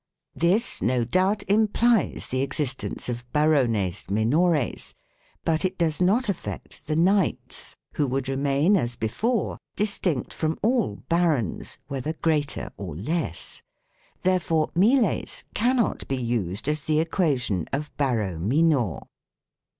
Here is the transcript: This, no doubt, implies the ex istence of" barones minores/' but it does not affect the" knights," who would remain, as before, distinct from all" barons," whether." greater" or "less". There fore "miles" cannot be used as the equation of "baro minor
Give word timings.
This, 0.33 0.81
no 0.81 1.05
doubt, 1.05 1.43
implies 1.47 2.29
the 2.31 2.41
ex 2.41 2.57
istence 2.57 3.07
of" 3.07 3.23
barones 3.31 4.07
minores/' 4.07 4.95
but 5.45 5.63
it 5.63 5.77
does 5.77 6.01
not 6.01 6.27
affect 6.27 6.87
the" 6.87 6.95
knights," 7.11 7.77
who 7.93 8.07
would 8.07 8.27
remain, 8.27 8.75
as 8.77 8.95
before, 8.95 9.59
distinct 9.75 10.33
from 10.33 10.57
all" 10.63 11.03
barons," 11.09 11.77
whether." 11.87 12.13
greater" 12.23 12.71
or 12.77 12.95
"less". 12.95 13.61
There 14.23 14.39
fore 14.39 14.71
"miles" 14.73 15.43
cannot 15.61 16.07
be 16.07 16.17
used 16.19 16.67
as 16.67 16.81
the 16.81 16.99
equation 16.99 17.67
of 17.71 17.95
"baro 17.97 18.39
minor 18.39 19.01